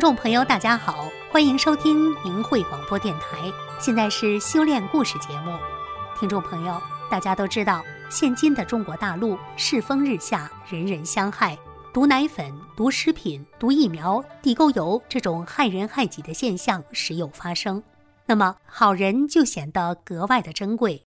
[0.00, 3.52] 众朋友，大家好，欢迎收听明慧广播电台。
[3.78, 5.54] 现在是修炼故事节目。
[6.18, 6.80] 听众朋友，
[7.10, 11.58] 大家都知道，现今的中国大陆世风日下，人人相害，
[11.92, 17.82] 毒奶粉、毒食品、毒疫苗、地沟油这种害人害己的现象时有发生。
[18.24, 21.04] 那么，好人就显得格外的珍贵。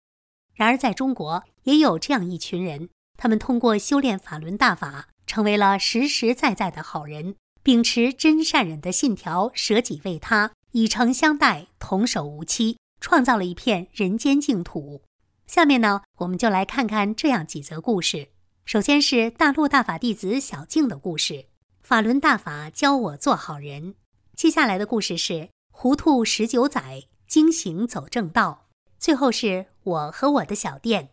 [0.55, 7.37] 然而，在中国也有这样一群人，他们通过修炼法轮大法，成为了实实在在的好人。
[7.65, 15.03] 秉持真善忍的信条，舍己为他，以诚相待，童叟无欺，创造了一片人间净土。
[15.47, 18.31] 下面呢，我们就来看看这样几则故事。
[18.65, 21.47] 首先是大陆大法弟子小静的故事：
[21.83, 23.95] 法轮大法教我做好人。
[24.35, 28.67] 接下来的故事是糊涂十九载，惊醒走正道。
[28.99, 31.11] 最后是我和我的小店。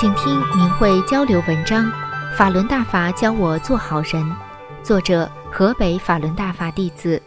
[0.00, 1.84] 请听明慧交流文章，
[2.36, 4.22] 《法轮大法教我做好人》，
[4.80, 7.20] 作者河北法轮大法弟子。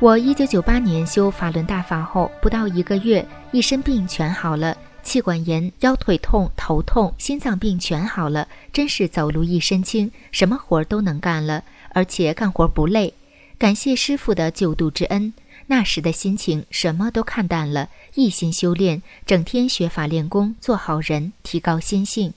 [0.00, 11.62] 我一九九八年修法轮大法后，不到一个月，一身病全好了，气管炎、腰腿痛、头痛、心脏病全好了，真是走路一身轻，什么活都能干了，
[11.94, 13.14] 而且干活不累。
[13.56, 15.32] 感谢师傅的救度之恩。
[15.68, 22.32] 那时的心情什么都看淡了，一心修炼，整天学法练功，做好人，提高心性。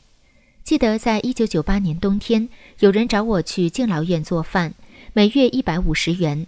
[0.64, 4.74] 记得在一九九八年冬天，有人找我去敬老院做饭，
[5.14, 6.46] 每月一百五十元。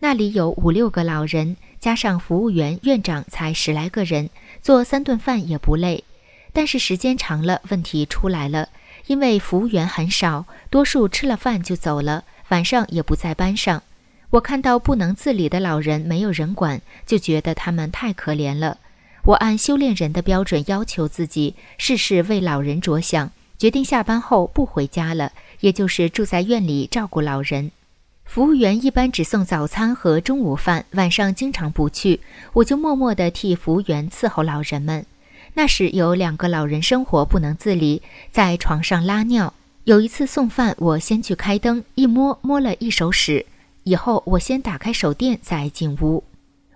[0.00, 4.30] 那里有五六个老人，加上服务员、院长，才十来个人，
[4.62, 6.02] 做三顿饭也不累。
[6.54, 8.70] 但是时间长了，问题出来了，
[9.06, 13.82] 因为服务员很少，多数吃了饭就走了，晚上也不在班上。
[14.32, 18.78] 我看到不能自理的老人没有人管，就觉得他们太可怜了。
[19.24, 27.70] 我按修炼人的标准要求自己，事事为老人着想，决定下班后不回家了，也就是住在院里照顾老人。
[28.24, 32.20] 服务员一般只送早餐和中午饭，晚上经常不去，
[32.54, 35.04] 我就默默地替服务员伺候老人们。
[35.52, 38.00] 那时有两个老人生活不能自理，
[38.30, 39.52] 在床上拉尿。
[39.84, 43.44] 有一次送饭，我先去开灯，一摸摸了一手屎。
[43.84, 46.24] 以后我先打开手电再进屋，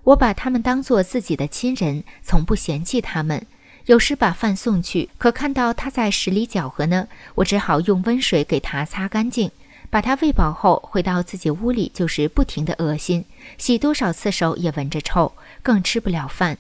[0.05, 3.47] 我把他们当做自己的亲人，从不嫌弃他们。
[3.87, 7.07] 有时把饭送去，可看到他在屎里搅和呢，
[7.37, 9.51] 我只好用温水给他擦干净。
[9.89, 13.25] 把他喂饱后，回到自己屋里就是不停的恶心，
[13.57, 16.59] 洗多少次手也闻着臭，更吃不了饭。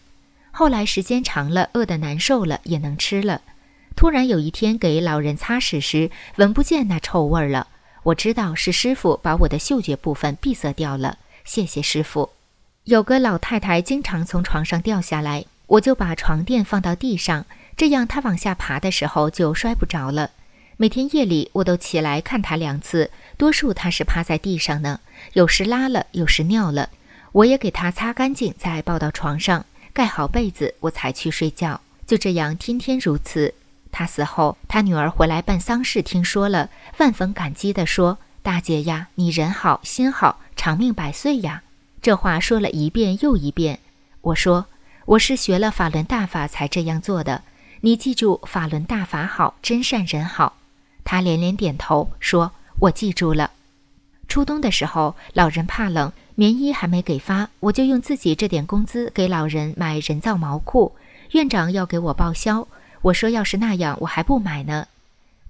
[0.52, 3.42] 后来时间长了，饿得难受了，也能吃了。
[3.96, 7.66] 突然有一天给老人擦屎时，闻不见那臭味了。
[8.06, 12.30] 我知道是师傅把我的嗅觉部分闭塞掉了，谢谢师傅。
[12.84, 17.44] 有个老太太经常从床上掉下来，我就把床垫放到地上，
[17.76, 20.30] 这样她往下爬的时候就摔不着了。
[20.76, 25.00] 每天夜里我都起来看她两次，多数她是趴在地上呢，
[25.32, 26.90] 有时拉了，有时尿了，
[27.32, 31.80] 我也给她擦干净，再抱到床上，盖好被子，我才去睡觉。
[32.06, 33.52] 就这样天天如此。
[33.98, 36.68] 他死后，他女儿回来办丧事，听说了，
[36.98, 41.62] 万分感激地说：“大姐呀，你人好心好，长命百岁呀！”
[42.02, 43.78] 这话说了一遍又一遍。
[44.20, 44.66] 我说
[45.16, 47.40] ：“我是学了法轮大法才这样做的，
[47.80, 50.58] 你记住，法轮大法好，真善人好。”
[51.02, 53.52] 他连连点头，说：“我记住了。”
[54.28, 60.94] 初冬的时候，老人怕冷，棉衣还没给发，我就用自己这点工资给老人买人造毛裤。
[61.30, 62.68] 院长要给我报销。
[63.06, 64.88] 我说：“要是那样，我还不买呢。”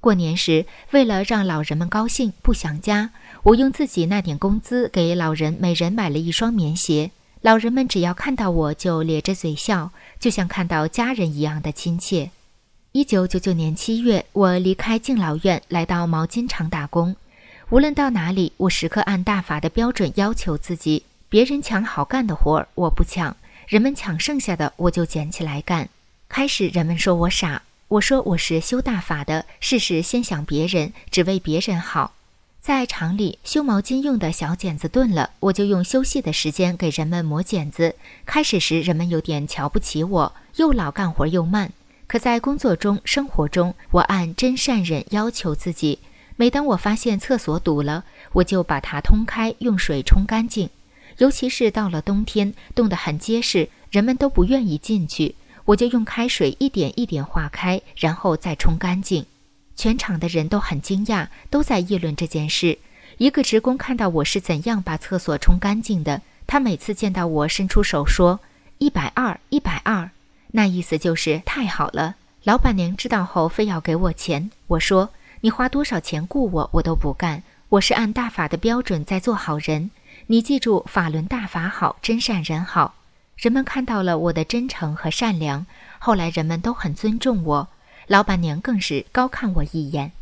[0.00, 3.10] 过年时，为了让老人们高兴，不想家，
[3.44, 7.10] 我用自己那点工资给老人每人买了一双棉鞋。
[7.40, 12.30] 老人们只要看到我就咧着嘴笑，就像看到家人一样的亲切。
[12.92, 17.16] 一九九九年七月，我离开敬老院，来到毛巾厂打工。
[17.70, 23.34] 无论到哪里，我时刻按大法的标准要求自己：别人抢好干的活儿，我不抢；
[23.66, 25.88] 人们抢剩下的，我就捡起来干。
[26.28, 32.12] 开始人们说我傻，我说我是修大法的，事事先想别人，只为别人好。
[32.60, 37.94] 在厂里修毛巾用的小剪子钝了，我就用休息的时间给人们磨剪子。
[38.26, 41.72] 开始时人们有点瞧不起我，又老干活又慢。
[42.08, 46.00] 可在工作中、生活中，我按真善忍要求自己。
[46.34, 50.68] 每当我发现厕所堵了，我就把它通开，用水冲干净。
[51.18, 55.36] 尤其是到了冬天，冻得很结实，人们都不愿意进去。
[55.66, 59.26] 我就用开水一点一点化开，然后再冲干净。
[59.76, 62.78] 全场的人都很惊讶，都在议论这件事。
[63.18, 68.40] 一个职工看到我是怎样把厕所冲干净的，他每次见到我伸出手说
[68.78, 70.10] ：“一百二，一百二。”
[70.52, 72.16] 那意思就是太好了。
[72.44, 75.10] 老板娘知道后非要给我钱，我说
[75.42, 77.42] ：“你花多少钱雇我，我都不干。
[77.70, 79.90] 我是按大法的标准在做好人。
[80.28, 82.94] 你记住，法轮大法好，真善人好。”
[83.36, 85.66] 人们看到了我的真诚和善良，
[85.98, 87.68] 后来人们都很尊重我，
[88.06, 90.12] 老板娘更是高看我一眼。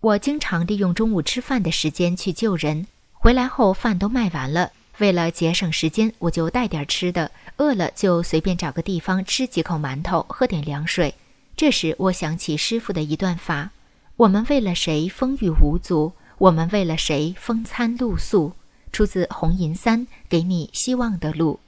[0.00, 11.16] 我经常利用中午吃饭的时间去救人，回来后饭都卖完了，为了节省时间，我就带点吃的，饿了就随便找个地方吃几口馒头，喝点凉水。
[11.56, 13.70] 这时我想起师傅的一段法：
[14.16, 16.12] 我们为了谁风雨无阻？
[16.38, 18.52] 我们为了谁风餐露宿？
[18.92, 21.58] 出自《红银三》，给你希望的路。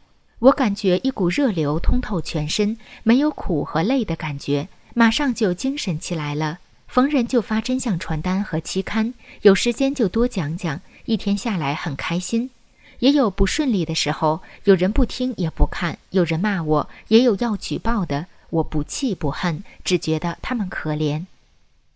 [0.44, 6.58] 我感觉一股热流通透全身，没有苦和累的感觉，马上就精神起来了。
[6.86, 12.50] 逢人就发真相传单和期刊，有时间就多讲讲，一天下来很开心。
[12.98, 18.26] 也有不顺利的时候，有人不听也不看，有人骂我，也有要举报的。
[18.50, 21.24] 我不气不恨，只觉得他们可怜。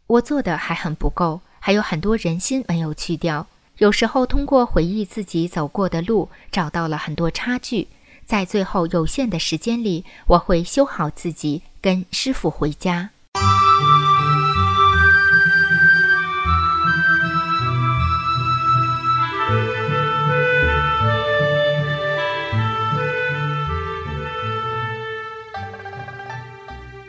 [0.06, 3.46] 我做的还很不够，还有很多人心没有去掉。
[3.76, 7.86] 有时候通过回忆自己走过的路，找到了很多差距。
[8.28, 13.08] 在最后有限的时间里，我会修好自己，跟师傅回家。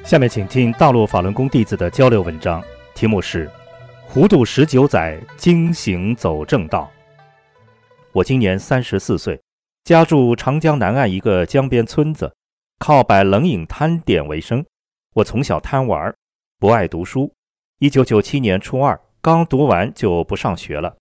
[0.06, 2.64] 下面请听大陆法轮功弟子的交流文章，
[2.96, 3.46] 题目是
[4.08, 6.90] 《糊度十九载，惊醒走正道》。
[8.14, 9.38] 我今年三十四岁。
[9.84, 12.36] 家住长江南岸一个江边村子，
[12.78, 14.64] 靠摆冷饮摊点为生。
[15.16, 16.14] 我从小贪玩，
[16.60, 17.34] 不爱读书。
[17.80, 20.96] 一九九七年初二，刚读完就不上学了。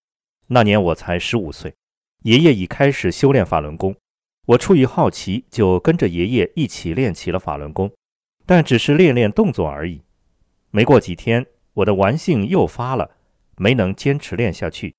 [0.46, 1.74] 那年我才十五岁，
[2.22, 3.94] 爷爷已开始修炼法轮功。
[4.46, 7.92] 我出于好奇，就跟着爷爷一起练起了法轮功，
[8.46, 10.00] 但只是练练动作而已。
[10.70, 11.44] 没过几天，
[11.74, 13.10] 我的玩性又发了，
[13.58, 14.94] 没能坚持练下去。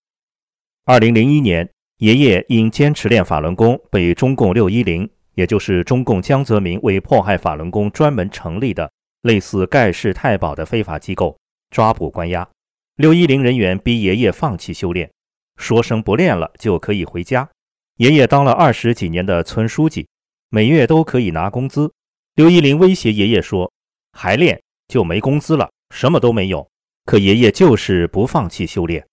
[0.86, 1.68] 二零零一年。
[2.00, 8.90] 爷爷因坚持练法轮功，被中共六一零，也就是中共江泽民为迫害法轮功专门成立的
[9.24, 11.38] 类似盖世太保的非法机构
[11.72, 12.48] 抓捕关押。
[12.96, 15.12] 六一零人员逼爷爷放弃修炼，
[15.58, 17.50] 说声不练了就可以回家。
[17.98, 20.08] 爷爷当了二十几年的村书记，
[20.50, 21.92] 每月都可以拿工资。
[22.36, 23.70] 六一零威胁爷爷说
[24.18, 26.66] ：“还练就没工资了，什么都没有。”
[27.04, 29.06] 可爷爷就是不放弃修炼。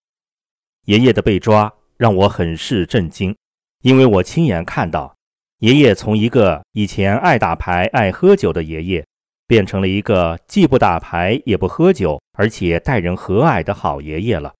[0.84, 1.72] 爷爷的被抓。
[1.96, 3.34] 让我很是震惊，
[3.82, 5.14] 因为我亲眼看到
[5.60, 9.06] 爷爷从一个以前爱打牌、爱喝酒的爷爷，
[9.46, 14.52] 变成了一个既不打牌也不喝酒，而且待人和蔼的好爷爷了。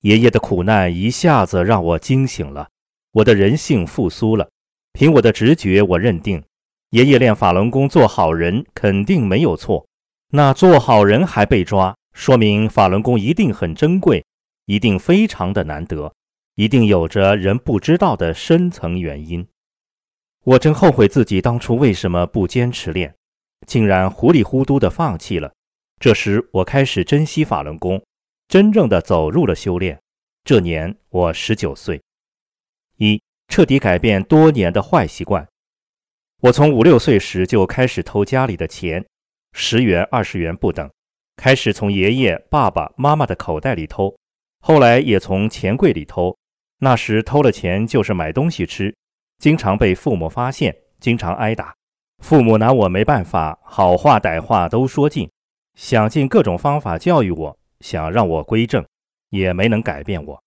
[0.00, 2.68] 爷爷的苦难一下子让我惊醒了，
[3.12, 4.48] 我的人性复苏了。
[4.94, 6.42] 凭我的直觉，我认定
[6.90, 9.86] 爷爷练法轮功做好人肯定没有错。
[10.32, 14.24] 那做好人还被抓，说明法轮功一定很珍贵，
[14.64, 16.10] 一定非常的难得。
[16.54, 19.46] 一定有着人不知道的深层原因。
[20.44, 23.14] 我真后悔自己当初为什么不坚持练，
[23.66, 25.52] 竟然糊里糊涂的放弃了。
[25.98, 28.02] 这时我开始珍惜法轮功，
[28.48, 30.00] 真正的走入了修炼。
[30.44, 32.00] 这年我十九岁。
[32.96, 35.46] 一彻底改变多年的坏习惯。
[36.40, 39.06] 我从五六岁时就开始偷家里的钱，
[39.52, 40.90] 十元、二十元不等，
[41.36, 44.16] 开始从爷爷、爸爸妈妈的口袋里偷，
[44.60, 46.34] 后来也从钱柜里偷。
[46.82, 48.94] 那时偷了钱就是买东西吃，
[49.36, 51.74] 经常被父母发现，经常挨打。
[52.24, 55.30] 父母拿我没办法，好话歹话都说尽，
[55.74, 58.82] 想尽各种方法教育我，想让我归正，
[59.28, 60.42] 也没能改变我。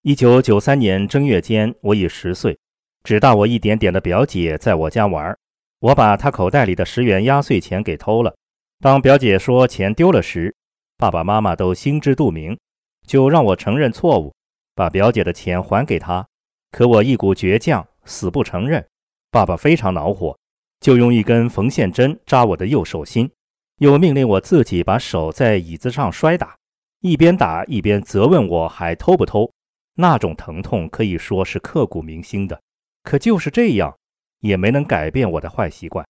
[0.00, 2.58] 一九九三年正月间，我已十岁，
[3.04, 5.36] 只大我一点点的表姐在我家玩，
[5.80, 8.34] 我把她口袋里的十元压岁钱给偷了。
[8.80, 10.54] 当表姐说钱丢了时，
[10.96, 12.58] 爸爸妈妈都心知肚明，
[13.06, 14.34] 就让我承认错误。
[14.76, 16.28] 把表姐的钱还给他，
[16.70, 18.86] 可我一股倔强，死不承认。
[19.30, 20.38] 爸爸非常恼火，
[20.80, 23.30] 就用一根缝线针扎我的右手心，
[23.78, 26.54] 又命令我自己把手在椅子上摔打，
[27.00, 29.50] 一边打一边责问我还偷不偷。
[29.94, 32.60] 那种疼痛可以说是刻骨铭心的。
[33.02, 33.96] 可就是这样，
[34.40, 36.06] 也没能改变我的坏习惯。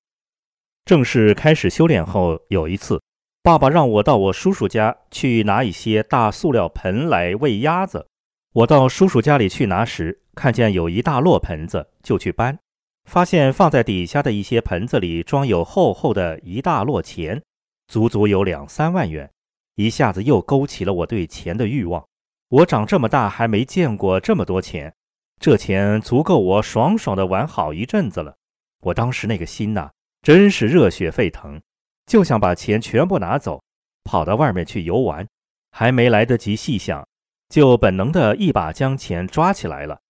[0.85, 3.01] 正式开始修炼后，有一次，
[3.45, 8.09] 爸爸让我到我叔叔家去拿一些大塑料盆来喂鸭子。
[8.57, 12.59] 我到叔叔家里去拿时，看见有一大摞盆子，就去搬，
[13.05, 17.43] 发现放在底下的一些盆子里装有厚厚的一大摞钱，
[17.87, 19.31] 足足有两三万元，
[19.75, 22.03] 一下子又勾起了我对钱的欲望。
[22.49, 24.95] 我长这么大还没见过这么多钱，
[25.39, 28.37] 这钱足够我爽爽的玩好一阵子了。
[28.81, 29.91] 我当时那个心呐，
[30.23, 31.61] 真是热血沸腾，
[32.07, 33.63] 就想把钱全部拿走，
[34.03, 35.29] 跑到外面去游玩。
[35.71, 37.07] 还没来得及细想，
[37.49, 40.01] 就本能的一把将钱抓起来了。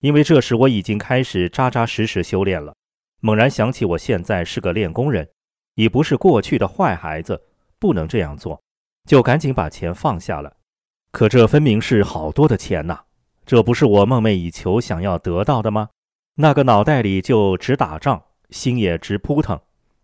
[0.00, 2.74] 因为这时我已经开始扎扎实实修炼了，
[3.20, 5.28] 猛然想起我现在是个练功人，
[5.74, 7.42] 已不是过去的坏孩子，
[7.78, 8.62] 不能这样做，
[9.06, 10.56] 就赶紧把钱放下了。
[11.10, 13.00] 可这分明是好多的钱呐，
[13.44, 15.88] 这不是我梦寐以求想要得到的吗？
[16.36, 19.58] 那个脑袋里就直打仗，心也直扑腾，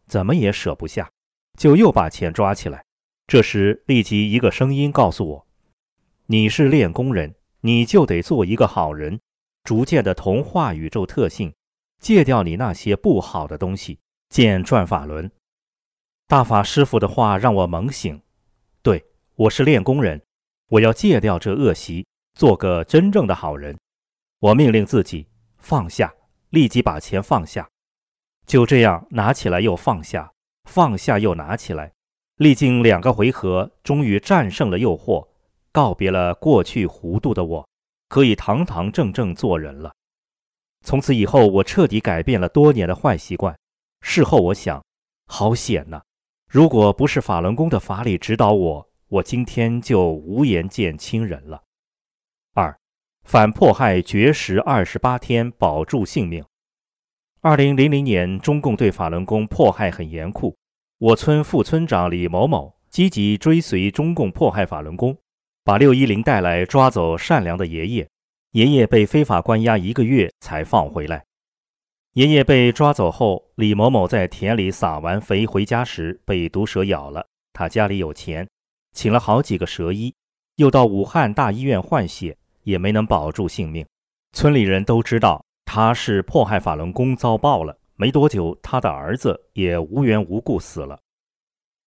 [0.09, 1.09] 怎么也舍不下，
[1.57, 2.83] 就又把钱抓起来。
[3.29, 5.47] 这时立即一个声音告诉我
[6.27, 9.21] ：“你是练功人，你就得做一个好人。”
[9.65, 11.55] 逐渐的同化宇宙特性，
[11.99, 15.31] 戒掉你那些不好的东西，见转法轮。
[16.27, 18.21] 大法师傅的话让我猛醒。
[18.83, 19.03] 对
[19.37, 20.21] 我是练功人，
[20.69, 23.79] 我要戒掉这恶习，做个真正的好人。
[24.41, 25.27] 我命令自己
[25.57, 26.13] 放下，
[26.51, 27.67] 立即把钱放下。
[28.47, 30.31] 就这样拿起来又放下，
[30.65, 31.91] 放下又拿起来，
[32.37, 35.27] 历经两个回合，终于战胜了诱惑，
[35.75, 37.69] 告别了过去糊涂的我。
[38.09, 39.93] 可以堂堂正正做人了。
[40.83, 43.59] 从此以后，我彻底改变了多年的坏习惯。
[44.03, 44.85] 事后我想，
[45.27, 46.01] 好险呐！
[46.49, 51.65] 如果不是法轮功的法理指导我，我今天就无颜见亲人了。
[52.53, 52.79] 二，
[53.25, 56.45] 反迫害绝食二十八天，保住性命。
[57.41, 60.57] 二零零零年，中共对法轮功迫害很严酷。
[60.99, 65.19] 我村副村长李某某积极追随中共迫害法轮功。
[65.65, 68.07] 把六一零带来抓走善良的爷爷，
[68.51, 71.25] 爷爷被非法关押一个月才放回来。
[72.13, 77.27] 爷爷被抓走后，李某某在田里撒完肥回家时被毒蛇咬了。
[77.55, 78.47] 他家里有钱，
[78.93, 80.15] 请了好几个蛇医，
[80.57, 83.87] 又到武汉大医院换血，也没能保住性命。
[84.33, 87.75] 村里人都知道他是迫害法轮功遭报了。
[87.97, 91.01] 没多久，他的儿子也无缘无故死了。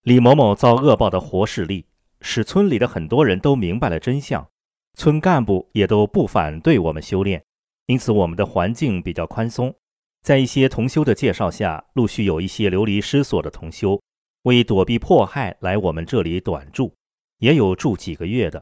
[0.01, 1.85] 李某某遭恶报的活事例。
[2.21, 4.49] 使村里的很多人都明白了真相，
[4.93, 7.43] 村干部也都不反对我们修炼，
[7.85, 9.73] 因此我们的环境比较宽松。
[10.23, 14.01] 在一些同修的介绍下，陆续有一些流离失所的同修，
[14.43, 16.93] 为躲避迫害来我们这里短住，
[17.39, 18.61] 也有住几个月的。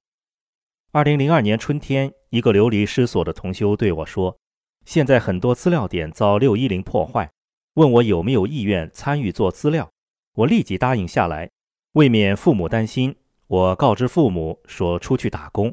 [0.91, 4.37] 二零零二年春天，一个流离失所的同修对我说
[4.85, 7.31] ：“现在很多资料点遭六一零破坏，
[7.75, 9.89] 问我有没有意愿参与做资料。”
[10.35, 11.49] 我立即答应下来，
[11.93, 13.15] 为免父母担心。
[13.47, 15.71] 我告知父母说出去打工，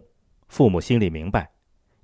[0.49, 1.51] 父母心里明白，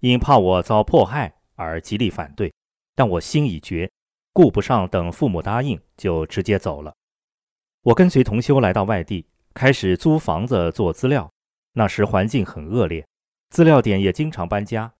[0.01, 2.51] 因怕我遭迫害而极力反对，
[2.95, 3.91] 但我心已决，
[4.33, 6.95] 顾不上等父母答应，就直接走了。
[7.83, 11.31] 我跟随同修来到外地，开始租房子做资料。
[11.75, 13.07] 那时环境很恶劣，
[13.51, 14.91] 资料点也经常搬家。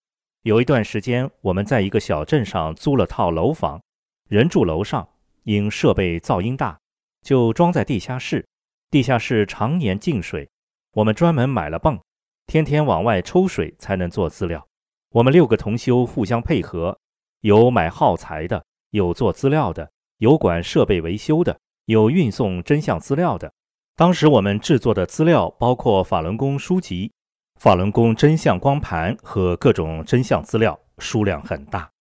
[0.43, 3.81] 有一段时间，我们在一个小镇上租了套楼房，
[4.29, 5.09] 人住楼上，
[5.43, 6.79] 因设备噪音大，
[7.23, 8.45] 就装在地下室。
[8.91, 10.47] 地下室常年进水。
[10.93, 11.99] 我们专门买了泵，
[12.47, 14.67] 天天往外抽水才能做资料。
[15.11, 16.99] 我们六个同修互相配合，
[17.41, 23.53] 有买耗材的，有做资料的，有管设备维修的，有运送真相资料的。
[23.95, 27.11] 当时我们制作的资料包括法轮功书籍、
[27.59, 31.91] 法轮功真相光盘和各种真相资料，数量很大。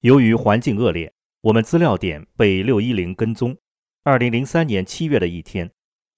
[0.00, 1.12] 由于环境恶劣，
[1.42, 3.56] 我们资料点被六一零跟踪。
[4.02, 5.70] 二零零三年七月的一天。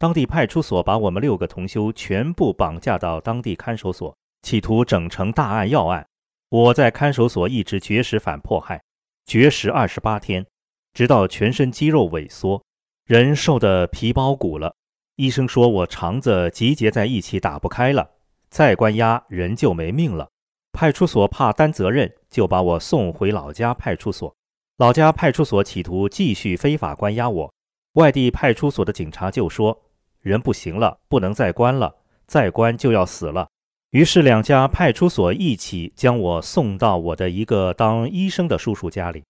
[0.03, 6.05] 当地派出所把我们六个同修全部绑架到当地看守所，企图整成大案要案。
[6.49, 8.83] 我在看守所一直绝食反迫害，
[9.27, 10.45] 绝食二十八天，
[10.93, 12.61] 直到全身肌肉萎缩，
[13.07, 14.75] 人瘦得皮包骨了。
[15.15, 18.11] 医生说我肠子集结在一起打不开了，
[18.51, 20.29] 再关押人就没命了。
[20.73, 24.35] 派出所怕担责任，就把我送回老家派出所。
[24.79, 27.55] 老家派出所企图继续非法关押我，
[27.93, 29.81] 外地派出所的警察就说。
[30.23, 31.95] 人不行了，不能再关了，
[32.27, 33.49] 再关就要死了。
[33.91, 39.23] 于是两家派出所一起将我送到我的一个当医生的叔叔家里。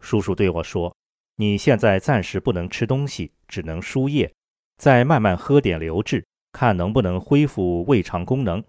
[0.00, 0.96] 叔叔对我说
[1.36, 4.32] ：“你现在暂时不能吃东西，只能输液，
[4.78, 8.64] 再慢慢喝点流质，看能不能恢复胃肠功能。”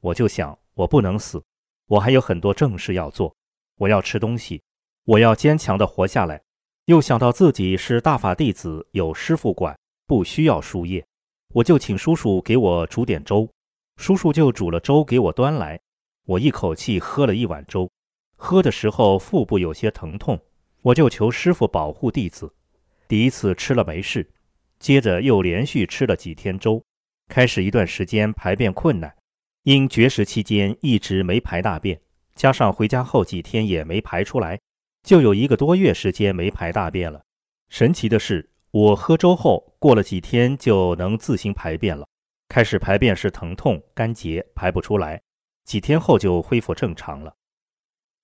[0.00, 1.42] 我就想，我不能死，
[1.88, 3.34] 我还有很多正事要做，
[3.78, 4.62] 我要吃东西，
[5.04, 6.40] 我要坚强地活下来。
[6.84, 9.76] 又想到自己是大法弟子，有师傅管。
[10.06, 11.04] 不需要输液，
[11.48, 13.48] 我就请叔叔给我煮点粥。
[13.96, 15.80] 叔叔就煮了粥给我端来，
[16.26, 17.90] 我一口气喝了一碗粥。
[18.36, 20.38] 喝的时候腹部有些疼痛，
[20.82, 22.52] 我就求师傅保护弟子。
[23.08, 24.28] 第一次吃了没事，
[24.78, 26.84] 接着又连续吃了几天粥，
[27.28, 29.14] 开始一段时间排便困难，
[29.62, 31.98] 因绝食期间一直没排大便，
[32.34, 34.60] 加上回家后几天也没排出来，
[35.02, 37.22] 就有一个多月时间没排大便了。
[37.70, 42.06] 神奇的是，我喝粥后过了几天就能自行排便了。
[42.46, 45.22] 开始排便是疼痛、干结，排不出来，
[45.64, 47.32] 几天后就恢复正常了。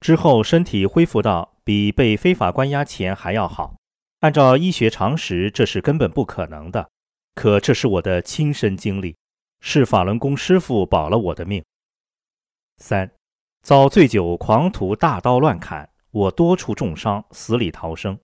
[0.01, 3.77] 之后身体恢复到比被非法关押前还要好。
[4.21, 6.91] 按照医学常识，这是根本不可能的。
[7.35, 9.17] 可这是我的亲身经历。
[9.61, 11.65] 是法轮功师傅保了我的命。
[12.77, 13.11] 三，
[13.63, 18.19] 遭醉酒狂徒大刀乱砍，我多处重伤，死里逃生。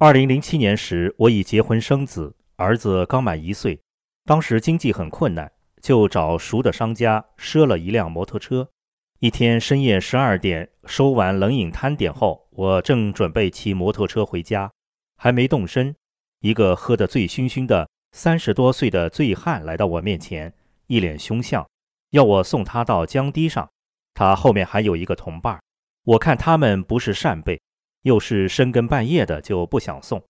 [0.00, 3.82] 二零零七年时，我已结婚生子，儿子刚满一岁，
[4.24, 5.50] 当时经济很困难，
[5.82, 8.70] 就找熟的商家赊了一辆摩托车。
[9.18, 14.70] 一天深夜十二点收完冷饮摊点后，我正准备骑摩托车回家，
[15.16, 15.96] 还没动身，
[16.42, 17.90] 一个喝得醉醺醺的。
[18.12, 20.54] 三十多岁的醉汉来到我面前，
[20.86, 21.68] 一脸凶相，
[22.10, 23.68] 要我送他到江堤上。
[24.14, 25.60] 他后面还有一个同伴，
[26.04, 27.60] 我看他们不是扇贝，
[28.02, 30.22] 又是深更半夜的，就不想送。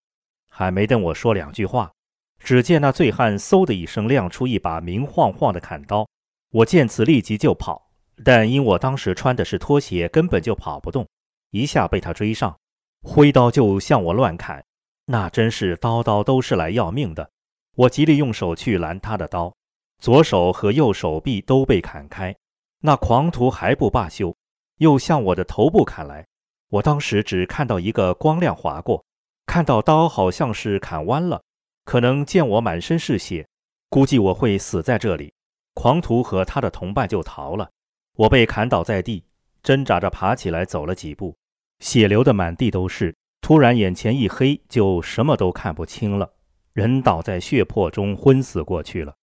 [0.49, 1.93] 还没等我说两句话，
[2.39, 6.09] 只见那醉汉嗖的一声亮出一把明晃晃的砍刀。
[6.51, 7.91] 我见此立即就跑，
[8.25, 11.07] 但因我当时穿的是拖鞋，根本就跑不动，
[11.51, 12.59] 一下被他追上，
[13.03, 14.65] 挥刀就向我乱砍。
[15.05, 17.31] 那真是刀刀都是来要命的。
[17.77, 19.55] 我极力用手去拦他的刀，
[19.99, 22.35] 左手和右手臂都被砍开。
[22.81, 24.35] 那狂徒还不罢休，
[24.79, 26.27] 又向我的头部砍来。
[26.69, 29.05] 我当时只看到一个光亮划过，
[29.47, 31.43] 看到刀好像是砍弯了，
[31.85, 33.47] 可能见我满身是血，
[33.89, 35.33] 估计我会死在这里。
[35.75, 37.71] 狂徒和他的同伴就逃了，
[38.17, 39.25] 我被砍倒在地，
[39.63, 41.37] 挣扎着爬起来走了几步，
[41.81, 43.15] 血流的满地都是。
[43.41, 46.29] 突然眼前一黑，就什么都看不清了。
[46.73, 49.15] 人倒在血泊中，昏死过去了。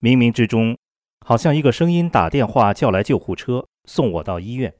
[0.00, 0.78] 冥冥之中，
[1.26, 4.72] 好像一个声音打电话叫来救护车，送我到医院。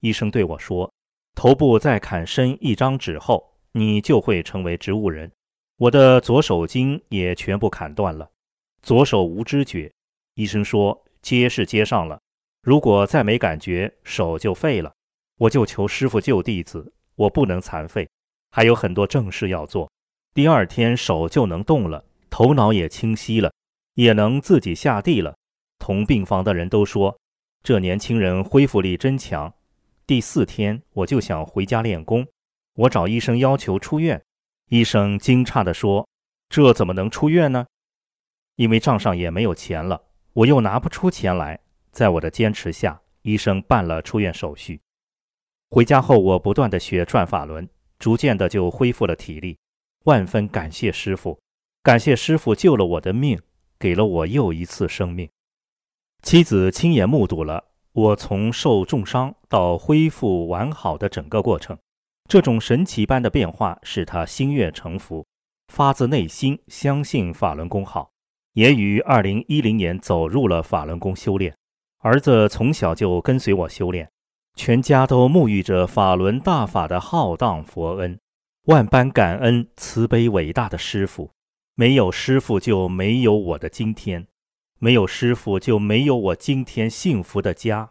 [0.00, 0.92] 医生对我说
[1.34, 5.30] ：“头部再砍深一张纸后，你就会成为植物人。”
[5.78, 8.28] 我的左手筋也全部砍断了，
[8.82, 9.90] 左手无知觉。
[10.34, 12.20] 医生说接是接上了，
[12.62, 14.92] 如果再没感觉，手就废了。
[15.38, 18.06] 我就求师傅救弟子，我不能残废，
[18.50, 19.90] 还有很多正事要做。
[20.34, 23.50] 第二天手就能动了，头脑也清晰了，
[23.94, 25.34] 也能自己下地了。
[25.78, 27.18] 同病房的人都说，
[27.62, 29.54] 这年轻人恢复力真强。
[30.10, 32.26] 第四天我就想回家练功，
[32.74, 34.20] 我找医生要求出院，
[34.66, 36.08] 医生惊诧地说
[36.50, 37.64] ：“这怎么能出院呢？
[38.56, 41.60] 因为账上也没有钱了，我又拿不出钱来。”
[41.94, 44.80] 在我的坚持下，医生办了出院手续。
[45.70, 47.68] 回家后，我不断的学转法轮，
[48.00, 49.56] 逐渐的就恢复了体力。
[50.06, 51.40] 万分感谢师傅，
[51.84, 53.40] 感谢师傅救了我的命，
[53.78, 55.30] 给了我又一次生命。
[56.20, 61.76] 妻子亲眼目睹了我从受重伤到恢复完好的整个过程，
[62.28, 65.26] 这种神奇般的变化使他心悦诚服，
[65.68, 68.10] 发自内心相信法轮功好，
[68.52, 71.54] 也于二零一零年走入了法轮功修炼。
[71.98, 74.08] 儿子从小就跟随我修炼，
[74.54, 78.18] 全家都沐浴着法轮大法的浩荡佛恩。
[78.66, 81.30] 万般感恩慈悲伟大的师傅，
[81.74, 84.26] 没有师傅就没有我的今天，
[84.82, 87.90] 没有师傅就没有我今天幸福的家。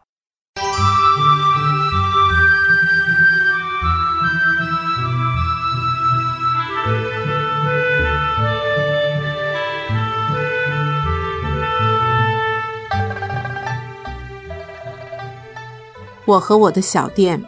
[16.25, 17.45] 我和我的小店。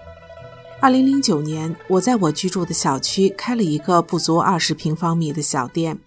[0.80, 5.98] 二零零九年，我在我居住的小区开了一个不足二十平方米的小店。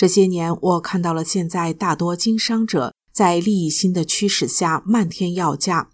[0.00, 5.90] 这些年，我看到了现在大多经商者在利益心的驱使下漫天要价，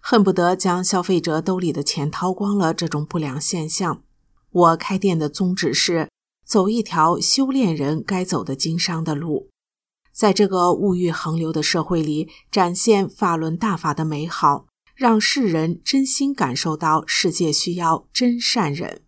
[0.00, 4.04] 恨不得将消费者兜里的钱掏光了这种不良现象。
[4.52, 6.08] 我开店的宗旨是
[6.46, 9.48] 走一条修炼人该走的经商的路，
[10.14, 14.66] 在这个物欲横流的社会里，展现法轮大法的美好。
[14.94, 19.02] 让世人真心感受到世界需要真善人。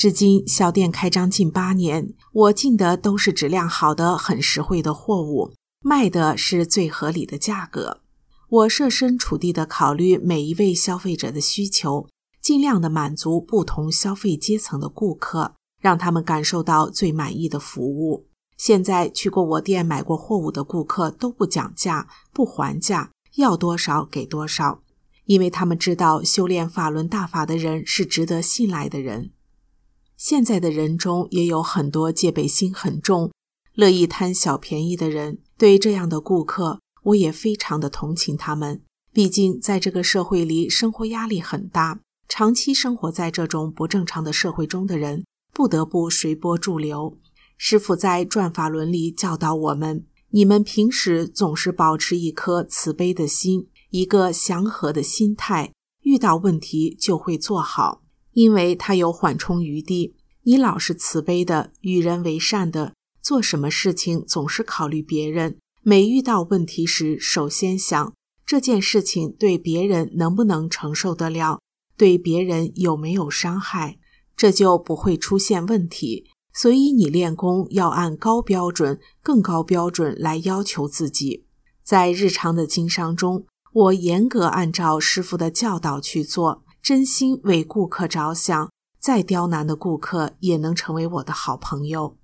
[0.00, 8.00] 至今小店开张近八年，我进的都是质量好的、很实惠的货物，卖的是最合理的价格。
[8.48, 12.08] 我设身处地的考虑每一位消费者的需求，
[12.40, 18.24] 尽量的满足不同消费阶层的顾客，让他们感受到最满意的服务。
[18.56, 23.10] 现在去过我店买过货物的顾客都不讲价、不还价。
[23.36, 24.80] 要多少给多少，
[25.26, 29.32] 因为他们知道修炼法轮大法的人是值得信赖的人。
[30.20, 33.32] 现在的人中也有很多戒备心很重、
[33.72, 35.38] 乐意贪小便宜的人。
[35.56, 38.82] 对这样的顾客，我也非常的同情他们。
[39.14, 47.16] 毕竟在这个社会里，生活压力很大，长期生活在这种不正常的社会中的人，不得不随波逐流。
[47.56, 57.99] 师傅在转法轮里教导我们：你们平时总是保持一颗慈悲的心，一个祥和的心态，遇到问题就会做好，
[58.32, 60.16] 因为它有缓冲余地。
[60.42, 65.58] 你老是慈悲的，与人为善的，做什么事情总是考虑别人。
[65.82, 68.14] 每遇到问题时，首先想
[68.46, 71.60] 这件事情对别人能不能承受得了，
[71.96, 73.98] 对别人有没有伤害，
[74.36, 76.26] 这就不会出现问题。
[76.52, 81.44] 所以你练功要按高标准、更高标准来要求自己。
[81.84, 88.70] 在日常的经商中，我严格按照师傅的教导去做，真心为顾客着想。
[88.98, 92.18] 再刁难的顾客也能成为我的好朋友。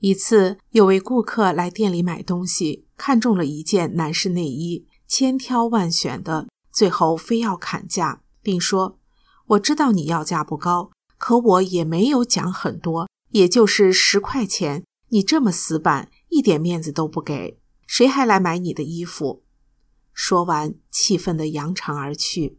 [0.00, 8.98] 一次，有位顾客来店里买东西，看中了一件男士内衣，千挑万选的，最后非要砍价，并说
[9.48, 14.84] ：“我知道你要价不高，可我也没有讲很多，也就是十块钱。
[15.08, 19.42] 你这么死板，一点面子都不给，谁还来买你的衣服？”
[20.12, 22.58] 说完，气愤地扬长而去。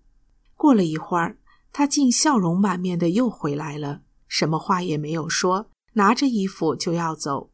[0.65, 1.37] 过了一会儿。
[1.71, 7.51] 他竟笑容满面的又回来了，什么话也没有说，拿着衣服就要走。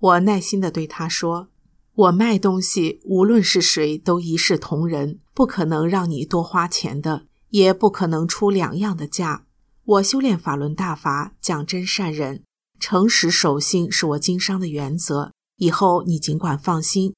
[0.00, 1.48] 我耐心的对他说
[1.94, 9.44] ：“我卖东西，无论是谁都一视同仁，不可能让你多花钱的，也不可能出两样的价。
[9.84, 12.42] 我修炼法轮大法，讲真善人，
[12.80, 15.30] 诚实守信是我经商的原则。
[15.58, 17.14] 以后你尽管放心，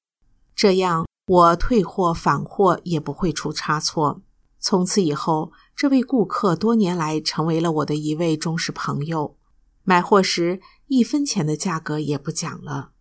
[0.53, 4.21] 这样我退货返货也不会出差错。
[4.63, 9.35] 从此以后。”这位顾客多年来成为了我的一位忠实朋友，
[9.83, 12.91] 买货时一分钱的价格也不讲了。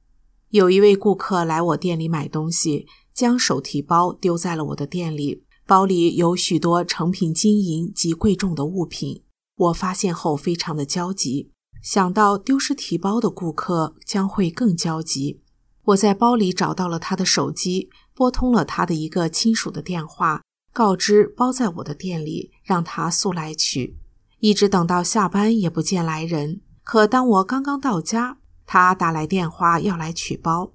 [0.48, 9.22] 有一位顾客来我店里买东西，将手提包丢在了我的店里，包里有许多成品金银及贵重的物品。
[9.57, 15.42] 我发现后非常的焦急，想到丢失提包的顾客将会更焦急。
[15.85, 20.40] 我在包里找到了他的手机，拨通了他的一个亲属的电话。
[20.72, 23.96] 告知包在我的店里，让他速来取。
[24.40, 26.61] 一直等到下班也不见来人。
[26.82, 30.72] 可当我刚刚到家，他打来电话要来取包。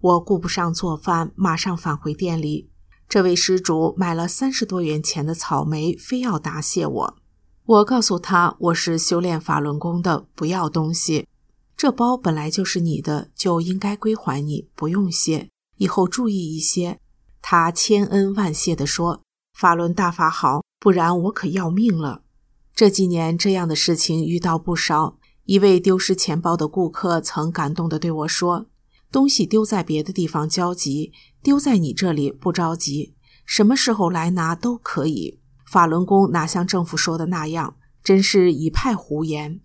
[0.00, 2.70] 我顾不上做饭，马上返回店里。
[3.08, 7.16] 这位施主买了三十多元钱的草莓，非要答谢我。
[7.66, 11.26] 我告诉他我是修炼法轮功的，不要东西。
[11.76, 15.48] 这包本来就是你的，就应该归还你，不用谢。
[15.76, 16.98] 以后注意一些。
[17.42, 19.22] 他千恩万谢地说。
[19.60, 22.22] 法轮大法好，不然我可要命了。
[22.74, 25.18] 这几年这样的事情遇到不少。
[25.44, 28.64] 一位丢失钱包的顾客曾感动地对我说
[29.12, 39.60] ：“东西丢在别的地方焦急，丢在你这里不着急，什么时候来拿都可以。”法轮功哪像政府说的那样，真是一派胡言。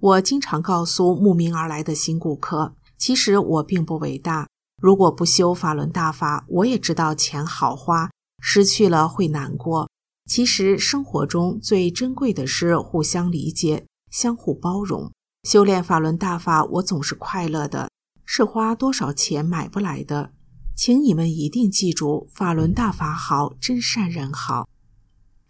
[0.00, 4.48] 我经常告诉慕名而来的新顾客，其实我并不伟大。
[4.82, 8.10] 如果不修法轮大法，我也知道钱好花。
[8.48, 9.90] 失去了会难过。
[10.30, 15.10] 其实生活中最珍贵的是互相理解、相互包容。
[15.42, 17.90] 修炼法轮大法，我总是快乐的，
[18.24, 20.30] 是花多少钱买不来的。
[20.76, 24.68] 请你们一定记住，法轮大法好，真善人好。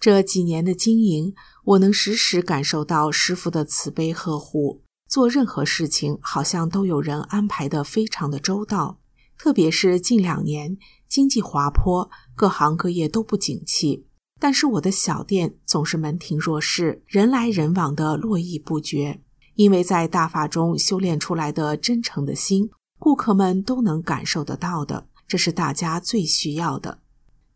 [0.00, 4.82] 这几年的经营，我能时时感受到师傅的慈悲呵护。
[5.06, 9.00] 做任何事情，好像都有人安排的非常的周到。
[9.38, 10.78] 特别是近两年
[11.08, 12.10] 经济滑坡。
[12.36, 14.04] 各行各业都不景气，
[14.38, 19.20] 但是我的小店总是门庭若市，人来人往的络绎不绝。
[19.54, 22.68] 因为在大法中修炼出来的真诚的心，
[22.98, 26.98] 顾客们都能感受得到的，这是大家最需要的。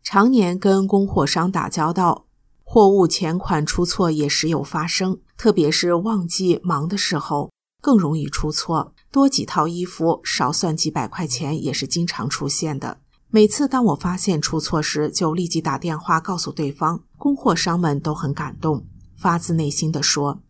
[0.01, 2.25] 常年跟供货商打交道，
[2.63, 7.51] 货物钱款出错也时有发生，特别是旺季忙的时候
[7.83, 12.97] 更容易出错，多几套衣服少算几百块钱也是经常出现的。
[13.33, 17.01] 每次当我发现出错时，就立即打电话告诉对方。
[17.17, 20.41] 供货商们都很感动，发自内心的说：“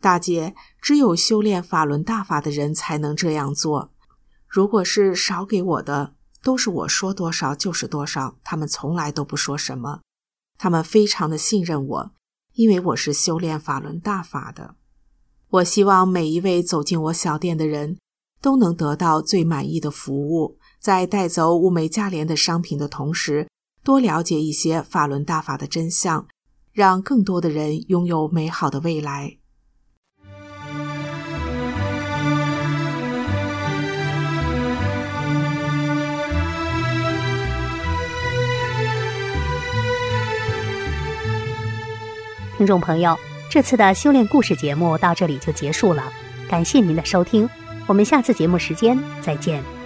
[0.00, 3.92] 大姐，只有修炼法轮大法的人才能这样做。
[4.48, 10.00] 如果是少给我的，都是我说多少就是多少，他们从来都不说什么。
[10.58, 12.10] 他们非常的信任我，
[12.54, 14.74] 因为我是修炼法轮大法的。
[15.50, 17.98] 我希望每一位走进我小店的人
[18.42, 23.46] 都能得到最满意的服务。”在带走物美价廉的商品的同时，
[23.84, 26.26] 多了解一些法轮大法的真相，
[26.72, 29.36] 让更多的人拥有美好的未来。
[42.56, 43.18] 听众朋友，
[43.50, 46.10] 这次的修炼故事节目到这里就结束了，
[46.48, 47.48] 感谢您的收听，
[47.86, 49.79] 我们下次节目时间再见。